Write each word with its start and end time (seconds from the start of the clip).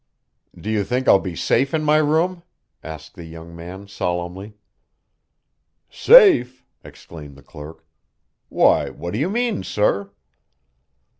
"Do 0.59 0.71
you 0.71 0.83
think 0.83 1.07
I'll 1.07 1.19
be 1.19 1.35
safe 1.35 1.75
in 1.75 1.83
my 1.83 1.97
room?" 1.97 2.41
asked 2.83 3.13
the 3.13 3.23
young 3.25 3.55
man 3.55 3.87
solemnly. 3.87 4.55
"Safe!" 5.91 6.65
exclaimed 6.83 7.35
the 7.35 7.43
clerk. 7.43 7.85
"Why, 8.49 8.89
what 8.89 9.13
do 9.13 9.19
you 9.19 9.29
mean, 9.29 9.61
sir?" 9.61 10.09